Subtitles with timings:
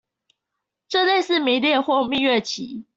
[0.87, 2.87] 這類似迷戀或蜜月期